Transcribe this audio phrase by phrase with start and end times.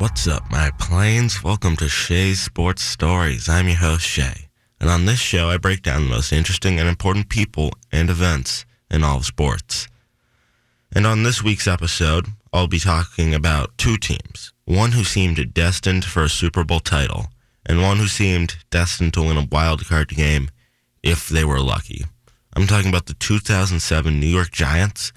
[0.00, 1.44] What's up, my planes?
[1.44, 3.50] Welcome to Shay's Sports Stories.
[3.50, 4.48] I'm your host, Shay.
[4.80, 8.64] And on this show, I break down the most interesting and important people and events
[8.90, 9.88] in all of sports.
[10.90, 16.06] And on this week's episode, I'll be talking about two teams one who seemed destined
[16.06, 17.26] for a Super Bowl title,
[17.66, 20.48] and one who seemed destined to win a wild card game
[21.02, 22.06] if they were lucky.
[22.56, 25.12] I'm talking about the 2007 New York Giants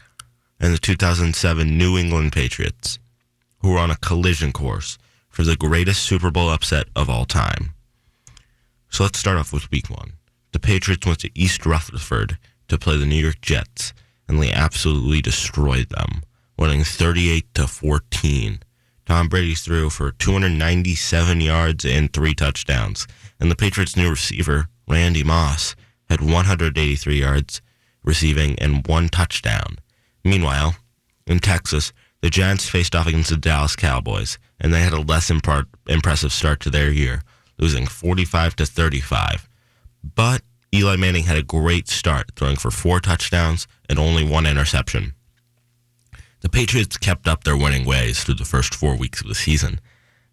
[0.60, 3.00] and the 2007 New England Patriots
[3.64, 5.00] who were on a collision course
[5.30, 7.74] for the greatest Super Bowl upset of all time.
[8.90, 10.14] So let's start off with week one.
[10.52, 12.38] The Patriots went to East Rutherford
[12.68, 13.94] to play the New York Jets,
[14.28, 16.22] and they absolutely destroyed them,
[16.60, 18.60] winning 38 to 14.
[19.06, 23.08] Tom Brady threw for 297 yards and three touchdowns,
[23.40, 25.76] and the Patriots' new receiver, Randy Moss,
[26.10, 27.62] had 183 yards
[28.04, 29.80] receiving and one touchdown.
[30.24, 30.76] Meanwhile,
[31.26, 31.92] in Texas,
[32.24, 36.62] the Giants faced off against the Dallas Cowboys, and they had a less impressive start
[36.62, 37.22] to their year,
[37.60, 39.50] losing 45 to 35.
[40.16, 40.42] But
[40.74, 45.16] Eli Manning had a great start, throwing for four touchdowns and only one interception.
[46.40, 49.82] The Patriots kept up their winning ways through the first four weeks of the season.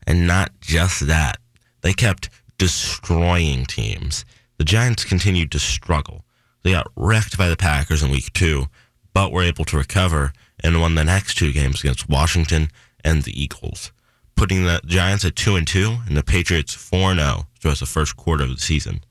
[0.06, 1.38] And not just that,
[1.80, 4.24] they kept destroying teams.
[4.58, 6.24] The Giants continued to struggle.
[6.62, 8.66] They got wrecked by the Packers in week two,
[9.12, 12.70] but were able to recover and won the next two games against Washington
[13.04, 13.92] and the Eagles,
[14.36, 18.16] putting the Giants at 2 and 2 and the Patriots 4 0 throughout the first
[18.16, 19.02] quarter of the season.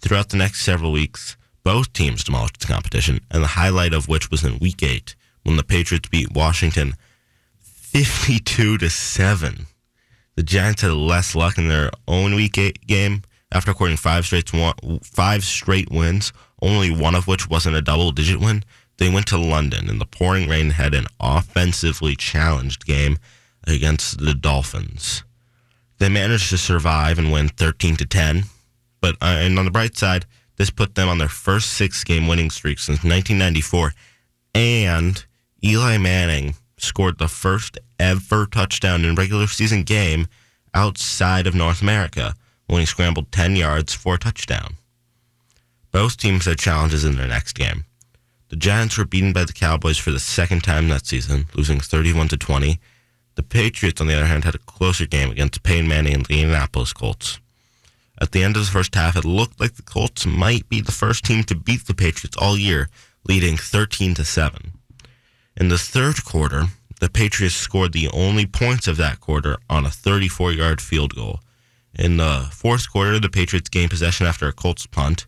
[0.00, 4.30] Throughout the next several weeks, both teams demolished the competition, and the highlight of which
[4.30, 6.94] was in week 8 when the Patriots beat Washington
[7.58, 9.66] 52 to 7.
[10.36, 13.22] The Giants had less luck in their own week 8 game
[13.54, 14.50] after recording five straight
[15.02, 18.64] five straight wins, only one of which wasn't a double digit win.
[18.98, 23.18] They went to London in the pouring rain, had an offensively challenged game
[23.66, 25.24] against the Dolphins.
[25.98, 28.44] They managed to survive and win 13 to 10,
[29.00, 32.50] but uh, and on the bright side, this put them on their first six-game winning
[32.50, 33.92] streak since 1994,
[34.54, 35.24] and
[35.64, 40.26] Eli Manning scored the first ever touchdown in a regular season game
[40.74, 42.34] outside of North America
[42.66, 44.74] when he scrambled 10 yards for a touchdown.
[45.90, 47.84] Both teams had challenges in their next game.
[48.54, 52.28] The Giants were beaten by the Cowboys for the second time that season, losing 31
[52.28, 52.78] to 20.
[53.34, 56.40] The Patriots, on the other hand, had a closer game against Peyton Manning and the
[56.40, 57.40] Indianapolis Colts.
[58.20, 60.92] At the end of the first half, it looked like the Colts might be the
[60.92, 62.88] first team to beat the Patriots all year,
[63.28, 64.70] leading 13 to 7.
[65.56, 66.66] In the third quarter,
[67.00, 71.40] the Patriots scored the only points of that quarter on a 34-yard field goal.
[71.98, 75.26] In the fourth quarter, the Patriots gained possession after a Colts punt.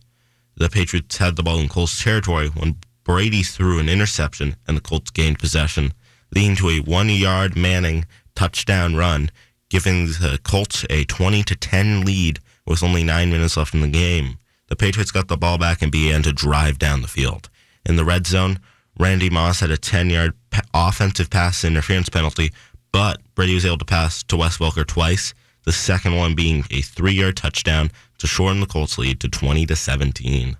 [0.55, 4.81] The Patriots had the ball in Colts territory when Brady threw an interception and the
[4.81, 5.93] Colts gained possession,
[6.35, 9.31] leading to a one yard Manning touchdown run,
[9.69, 13.87] giving the Colts a 20 to 10 lead with only nine minutes left in the
[13.87, 14.39] game.
[14.67, 17.49] The Patriots got the ball back and began to drive down the field.
[17.85, 18.59] In the red zone,
[18.99, 20.33] Randy Moss had a 10 yard
[20.73, 22.51] offensive pass interference penalty,
[22.91, 26.81] but Brady was able to pass to Wes Welker twice, the second one being a
[26.81, 30.57] three yard touchdown to shorten the Colts lead to 20 to 17.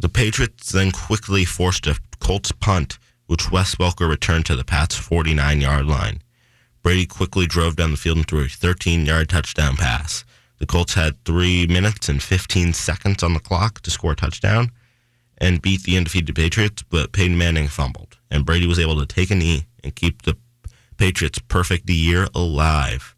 [0.00, 4.96] The Patriots then quickly forced a Colts punt, which Wes Welker returned to the Pats'
[4.96, 6.22] 49 yard line.
[6.82, 10.24] Brady quickly drove down the field and threw a 13 yard touchdown pass.
[10.58, 14.70] The Colts had three minutes and 15 seconds on the clock to score a touchdown
[15.36, 19.30] and beat the undefeated Patriots, but Peyton Manning fumbled, and Brady was able to take
[19.30, 20.36] a knee and keep the
[20.96, 23.14] Patriots' perfect year alive.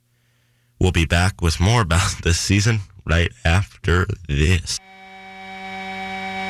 [0.80, 4.80] We'll be back with more about this season right after this.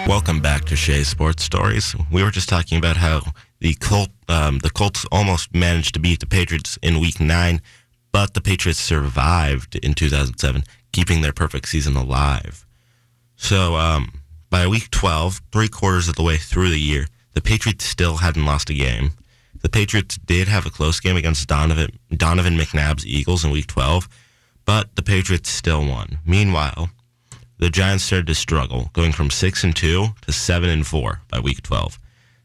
[0.06, 1.94] Welcome back to Shay's Sports Stories.
[2.10, 3.22] We were just talking about how
[3.60, 7.62] the Colt, um, the Colts almost managed to beat the Patriots in Week Nine,
[8.10, 12.66] but the Patriots survived in 2007, keeping their perfect season alive.
[13.36, 17.84] So um, by Week 12, three quarters of the way through the year, the Patriots
[17.84, 19.12] still hadn't lost a game.
[19.62, 24.08] The Patriots did have a close game against Donovan, Donovan McNabb's Eagles in Week 12,
[24.64, 26.18] but the Patriots still won.
[26.26, 26.90] Meanwhile,
[27.62, 31.38] the Giants started to struggle, going from six and two to seven and four by
[31.38, 31.96] week twelve.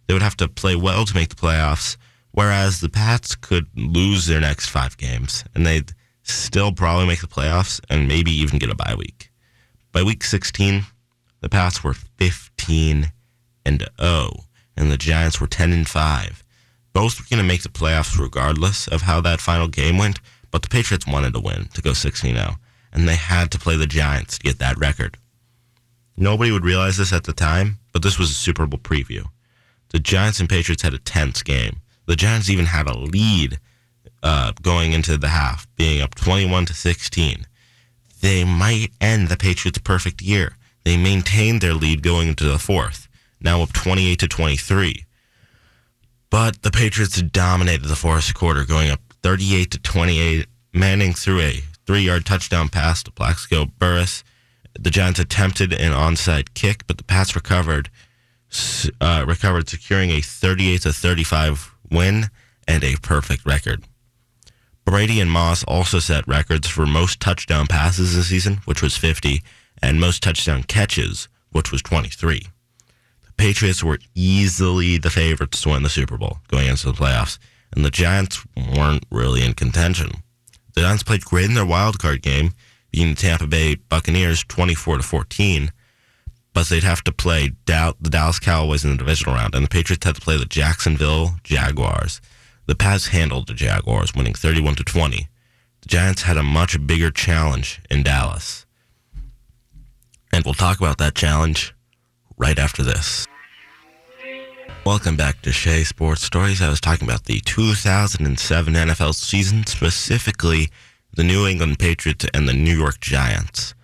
[0.06, 1.98] They would have to play well to make the playoffs,
[2.30, 5.92] whereas the Pats could lose their next five games and they'd
[6.22, 9.32] still probably make the playoffs and maybe even get a bye week.
[9.92, 10.84] By week 16,
[11.42, 13.12] the Pats were 15
[13.66, 14.32] and 0,
[14.76, 16.44] and the Giants were 10 and 5.
[16.94, 20.20] Both were going to make the playoffs regardless of how that final game went,
[20.52, 22.58] but the Patriots wanted to win to go 16 0
[22.98, 25.18] and they had to play the Giants to get that record.
[26.18, 29.28] Nobody would realize this at the time, but this was a Super Bowl preview.
[29.90, 31.82] The Giants and Patriots had a tense game.
[32.08, 33.60] The Giants even had a lead
[34.24, 37.46] uh, going into the half, being up 21 to 16.
[38.22, 40.58] They might end the Patriots' perfect year.
[40.84, 43.08] They maintained their lead going into the fourth,
[43.40, 45.06] now up 28 to 23.
[46.32, 50.48] But the Patriots dominated the fourth quarter, going up 38 to 28.
[50.74, 54.24] Manning threw a three-yard touchdown pass to Plaxico Burress.
[54.78, 57.90] The Giants attempted an onside kick, but the pass recovered,
[59.02, 62.26] uh, recovered, securing a 38 to 35 win
[62.68, 63.86] and a perfect record.
[64.86, 69.42] Brady and Moss also set records for most touchdown passes this season, which was 50,
[69.82, 72.40] and most touchdown catches, which was 23.
[73.26, 77.38] The Patriots were easily the favorites to win the Super Bowl going into the playoffs,
[77.76, 80.24] and the Giants weren't really in contention.
[80.78, 82.54] The Giants played great in their wild card game,
[82.92, 85.72] beating the Tampa Bay Buccaneers 24 to 14,
[86.54, 90.06] but they'd have to play the Dallas Cowboys in the divisional round, and the Patriots
[90.06, 92.22] had to play the Jacksonville Jaguars.
[92.68, 95.28] The Pats handled the Jaguars, winning 31 to 20.
[95.82, 98.68] The Giants had a much bigger challenge in Dallas.
[100.32, 101.74] And we'll talk about that challenge
[102.38, 103.26] right after this.
[104.88, 106.62] Welcome back to Shay Sports Stories.
[106.62, 110.70] I was talking about the 2007 NFL season, specifically
[111.14, 113.76] the New England Patriots and the New York Giants.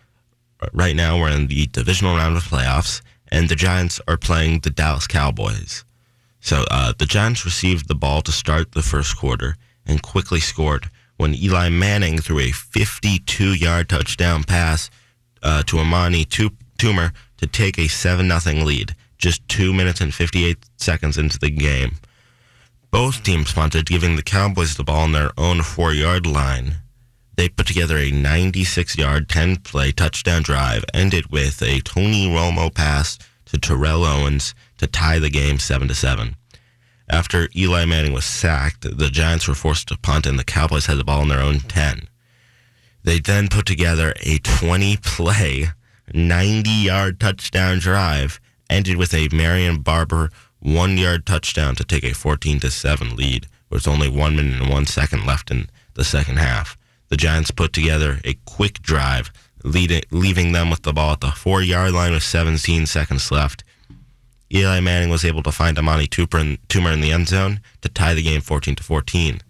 [0.71, 4.69] Right now, we're in the divisional round of playoffs, and the Giants are playing the
[4.69, 5.83] Dallas Cowboys.
[6.39, 10.89] So uh, the Giants received the ball to start the first quarter and quickly scored
[11.17, 14.89] when Eli Manning threw a 52 yard touchdown pass
[15.43, 20.57] uh, to Amani Toomer to take a 7 0 lead just 2 minutes and 58
[20.75, 21.95] seconds into the game.
[22.91, 26.75] Both teams punted, giving the Cowboys the ball on their own four yard line.
[27.37, 32.71] They put together a 96 yard, 10 play touchdown drive, ended with a Tony Romo
[32.71, 36.35] pass to Terrell Owens to tie the game 7 to 7.
[37.07, 40.97] After Eli Manning was sacked, the Giants were forced to punt and the Cowboys had
[40.97, 42.09] the ball in their own 10.
[43.03, 45.69] They then put together a 20 play,
[46.13, 50.29] 90 yard touchdown drive, ended with a Marion Barber
[50.59, 54.69] one yard touchdown to take a 14 to 7 lead, with only one minute and
[54.69, 56.77] one second left in the second half.
[57.09, 59.31] The Giants put together a quick drive,
[59.63, 63.63] leaving them with the ball at the four yard line with 17 seconds left
[64.55, 68.21] Eli Manning was able to find Amani Toomer in the end zone to tie the
[68.21, 69.41] game 14 to 14.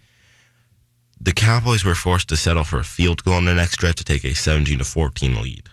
[1.20, 4.06] The Cowboys were forced to settle for a field goal in the next drive to
[4.06, 5.70] take a 17 to 14 lead.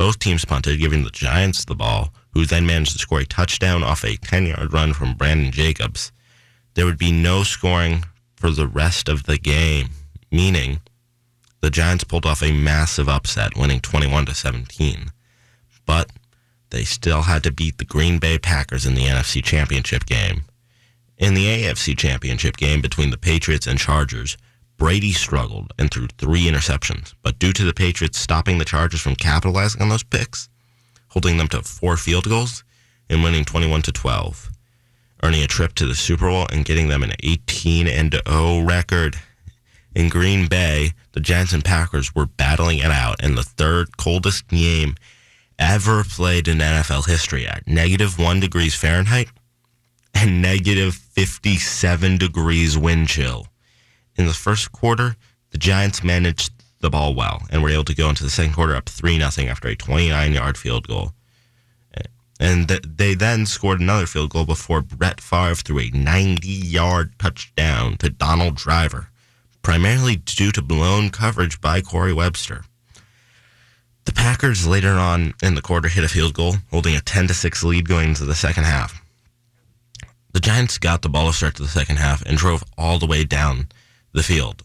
[0.00, 3.82] Both teams punted, giving the Giants the ball, who then managed to score a touchdown
[3.82, 6.10] off a 10 yard run from Brandon Jacobs.
[6.72, 8.04] There would be no scoring
[8.34, 9.90] for the rest of the game,
[10.32, 10.80] meaning
[11.60, 15.12] the Giants pulled off a massive upset, winning 21 to 17.
[15.84, 16.10] But
[16.70, 20.44] they still had to beat the Green Bay Packers in the NFC Championship game.
[21.18, 24.38] In the AFC Championship game between the Patriots and Chargers,
[24.80, 29.14] Brady struggled and threw three interceptions, but due to the Patriots stopping the Chargers from
[29.14, 30.48] capitalizing on those picks,
[31.08, 32.64] holding them to four field goals
[33.10, 34.48] and winning 21 to 12,
[35.22, 39.16] earning a trip to the Super Bowl and getting them an 18 and 0 record.
[39.94, 44.48] In Green Bay, the Giants and Packers were battling it out in the third coldest
[44.48, 44.94] game
[45.58, 49.28] ever played in NFL history at negative one degrees Fahrenheit
[50.14, 53.49] and negative 57 degrees wind chill.
[54.20, 55.16] In the first quarter,
[55.50, 58.76] the Giants managed the ball well and were able to go into the second quarter
[58.76, 61.14] up 3 0 after a 29 yard field goal.
[62.38, 67.96] And they then scored another field goal before Brett Favre threw a 90 yard touchdown
[67.96, 69.08] to Donald Driver,
[69.62, 72.66] primarily due to blown coverage by Corey Webster.
[74.04, 77.64] The Packers later on in the quarter hit a field goal, holding a 10 6
[77.64, 79.02] lead going into the second half.
[80.32, 83.06] The Giants got the ball to start to the second half and drove all the
[83.06, 83.68] way down
[84.12, 84.62] the field.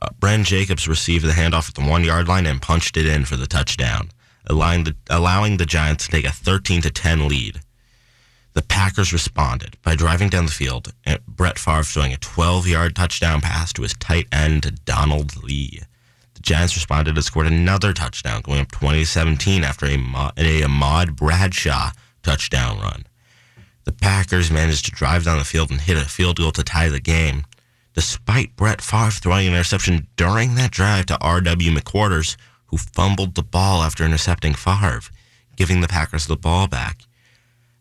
[0.00, 3.24] Uh, Brandon Jacobs received the handoff at the one yard line and punched it in
[3.24, 4.10] for the touchdown,
[4.46, 7.60] allowing the, allowing the Giants to take a 13 to 10 lead.
[8.54, 12.94] The Packers responded by driving down the field and Brett Favre throwing a 12 yard
[12.94, 15.80] touchdown pass to his tight end, Donald Lee.
[16.34, 19.96] The Giants responded and scored another touchdown, going up 20 17 after a,
[20.36, 23.04] a Ahmad Bradshaw touchdown run.
[23.84, 26.88] The Packers managed to drive down the field and hit a field goal to tie
[26.88, 27.44] the game,
[27.94, 31.70] despite Brett Favre throwing an interception during that drive to R.W.
[31.72, 35.02] McQuarters, who fumbled the ball after intercepting Favre,
[35.56, 37.02] giving the Packers the ball back.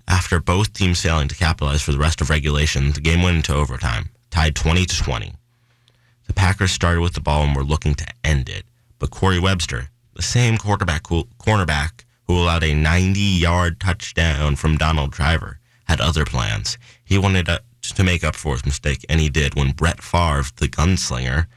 [0.07, 3.53] After both teams failing to capitalize for the rest of regulation, the game went into
[3.53, 5.33] overtime, tied 20 to 20.
[6.27, 8.65] The Packers started with the ball and were looking to end it.
[8.99, 14.77] But Corey Webster, the same quarterback who, cornerback who allowed a 90 yard touchdown from
[14.77, 16.77] Donald Driver, had other plans.
[17.03, 20.45] He wanted to, to make up for his mistake, and he did when Brett Favre,
[20.57, 21.47] the gunslinger,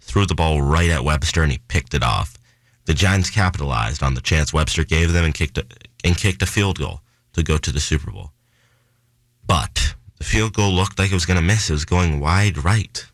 [0.00, 2.36] threw the ball right at Webster and he picked it off.
[2.84, 5.66] The Giants capitalized on the chance Webster gave them and kicked a,
[6.04, 7.00] and kicked a field goal
[7.34, 8.32] to go to the Super Bowl.
[9.46, 11.70] But the field goal looked like it was going to miss.
[11.70, 13.06] It was going wide right.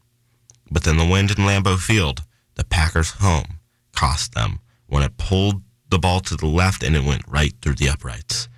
[0.71, 2.23] But then the wind in Lambeau Field,
[2.55, 3.61] the Packers' home,
[3.95, 7.75] cost them when it pulled the ball to the left and it went right through
[7.75, 8.49] the uprights.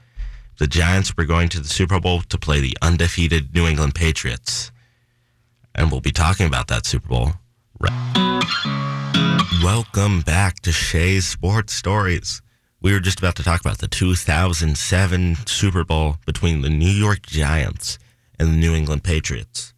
[0.60, 4.70] The Giants were going to the Super Bowl to play the undefeated New England Patriots.
[5.74, 7.32] And we'll be talking about that Super Bowl.
[7.80, 8.52] Right.
[9.64, 12.42] Welcome back to Shay's Sports Stories.
[12.82, 17.22] We were just about to talk about the 2007 Super Bowl between the New York
[17.22, 17.98] Giants
[18.38, 19.72] and the New England Patriots.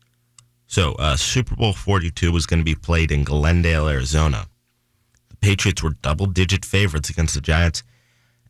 [0.67, 4.49] So, uh, Super Bowl 42 was going to be played in Glendale, Arizona.
[5.31, 7.85] The Patriots were double digit favorites against the Giants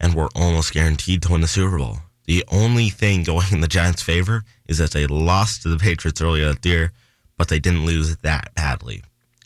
[0.00, 1.98] and were almost guaranteed to win the Super Bowl.
[2.25, 6.21] The only thing going in the Giants' favor is that they lost to the Patriots
[6.21, 6.93] earlier that year,
[7.37, 9.02] but they didn't lose that badly.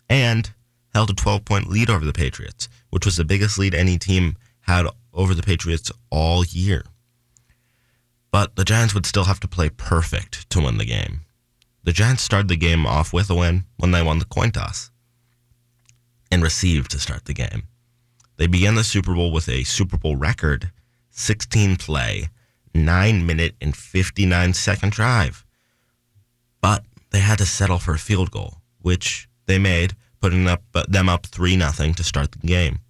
[0.09, 0.50] And
[0.95, 4.37] held a 12 point lead over the Patriots, which was the biggest lead any team
[4.61, 6.85] had over the Patriots all year.
[8.30, 11.21] But the Giants would still have to play perfect to win the game.
[11.85, 14.90] The Giants started the game off with a win when they won the coin toss
[16.30, 17.64] and received to start the game.
[18.37, 20.71] They began the Super Bowl with a Super Bowl record
[21.11, 22.28] 16 play,
[22.85, 25.45] 9 minute, and 59 second drive.
[26.61, 30.85] But they had to settle for a field goal, which they made, putting up, uh,
[30.88, 32.80] them up 3 0 to start the game.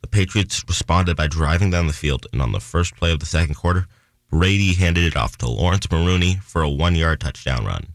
[0.00, 3.26] The Patriots responded by driving down the field, and on the first play of the
[3.26, 3.86] second quarter,
[4.30, 7.86] Brady handed it off to Laurence Maroney for a one yard touchdown run.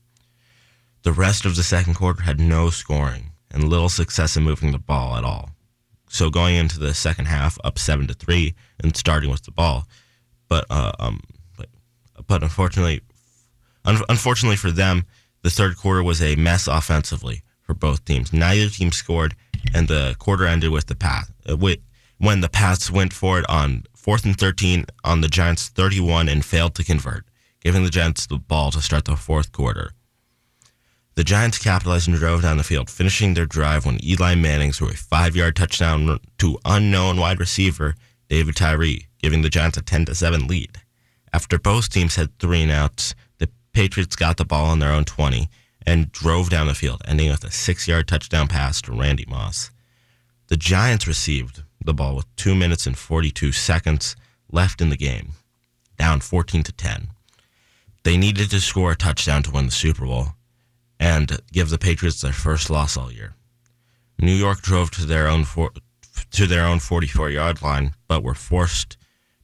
[1.04, 4.80] The rest of the second quarter had no scoring and little success in moving the
[4.80, 5.52] ball at all.
[6.10, 9.88] So going into the second half, up seven to three, and starting with the ball,
[10.50, 11.22] but uh, um,
[11.56, 11.70] but,
[12.28, 13.02] but unfortunately,
[13.86, 15.06] un- unfortunately for them,
[15.44, 18.34] the third quarter was a mess offensively for both teams.
[18.34, 19.36] Neither team scored,
[19.74, 21.32] and the quarter ended with the pass.
[21.50, 21.80] Uh, with,
[22.18, 26.44] when the Pats went for it on fourth and 13 on the Giants 31 and
[26.44, 27.26] failed to convert,
[27.62, 29.92] giving the Giants the ball to start the fourth quarter.
[31.16, 34.90] The Giants capitalized and drove down the field, finishing their drive when Eli Manning threw
[34.90, 37.96] a five yard touchdown to unknown wide receiver
[38.30, 40.78] David Tyree, giving the Giants a 10 7 lead.
[41.34, 45.06] After both teams had three and outs, the Patriots got the ball on their own
[45.06, 45.50] 20
[45.86, 49.72] and drove down the field, ending with a six yard touchdown pass to Randy Moss.
[50.48, 54.16] The Giants received the ball with two minutes and 42 seconds
[54.52, 55.32] left in the game,
[55.98, 57.10] down 14 to 10.
[58.04, 60.30] They needed to score a touchdown to win the Super Bowl
[61.00, 63.34] and give the Patriots their first loss all year.
[64.20, 65.72] New York drove to their own for,
[66.32, 68.98] to their own 44 yard line, but were forced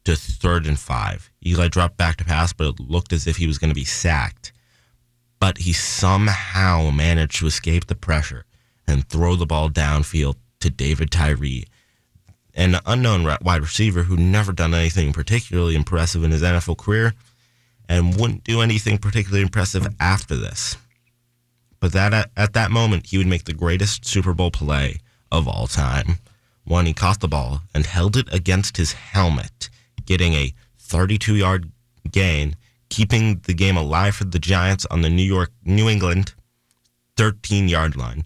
[0.06, 1.32] to third and five.
[1.46, 3.86] Eli dropped back to pass, but it looked as if he was going to be
[3.86, 4.54] sacked.
[5.40, 8.46] But he somehow managed to escape the pressure
[8.88, 11.66] and throw the ball downfield to David Tyree,
[12.54, 17.14] an unknown wide receiver who never done anything particularly impressive in his NFL career
[17.90, 20.78] and wouldn't do anything particularly impressive after this.
[21.80, 25.00] But that at, at that moment, he would make the greatest Super Bowl play
[25.32, 26.20] of all time
[26.66, 29.70] when he caught the ball and held it against his helmet,
[30.06, 31.72] getting a 32 yard
[32.12, 32.56] gain,
[32.90, 36.34] keeping the game alive for the Giants on the New York, New England
[37.18, 38.26] 13 yard line.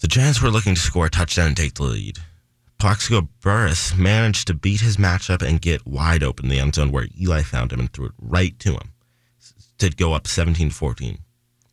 [0.00, 2.18] The Giants were looking to score a touchdown and take the lead.
[2.78, 6.90] Plaxico Burress managed to beat his matchup and get wide open in the end zone
[6.90, 8.92] where Eli found him and threw it right to him
[9.78, 11.18] to go up 17 14.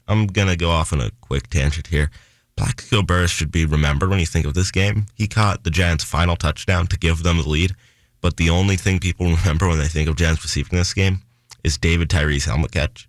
[0.10, 2.12] I'm going to go off on a quick tangent here.
[2.58, 5.06] Plaxico Burress should be remembered when you think of this game.
[5.14, 7.76] He caught the Giants' final touchdown to give them the lead,
[8.20, 11.22] but the only thing people remember when they think of Giants receiving this game
[11.64, 13.08] is David Tyree's helmet catch.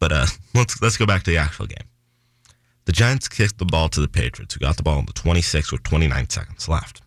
[0.00, 1.86] But uh, let's let's go back to the actual game.
[2.86, 5.70] The Giants kicked the ball to the Patriots, who got the ball on the 26
[5.70, 7.02] with 29 seconds left.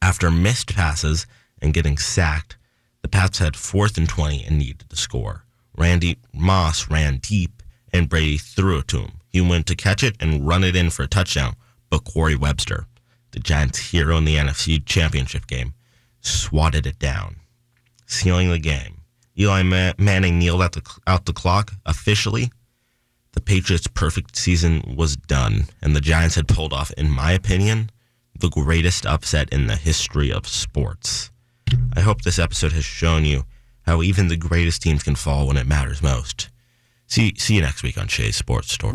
[0.00, 1.26] After missed passes
[1.60, 2.56] and getting sacked,
[3.02, 5.44] the Pats had fourth and 20 and needed to score.
[5.76, 9.17] Randy Moss ran deep, and Brady threw it to him.
[9.28, 11.54] He went to catch it and run it in for a touchdown,
[11.90, 12.86] but Corey Webster,
[13.32, 15.74] the Giants' hero in the NFC Championship game,
[16.20, 17.36] swatted it down,
[18.06, 19.02] sealing the game.
[19.38, 22.50] Eli Manning kneeled out the, out the clock officially
[23.38, 27.90] the Patriots' perfect season was done, and the Giants had pulled off, in my opinion,
[28.36, 31.30] the greatest upset in the history of sports.
[31.94, 33.44] I hope this episode has shown you
[33.82, 36.48] how even the greatest teams can fall when it matters most.
[37.06, 38.92] See, see you next week on Shay's Sports Story.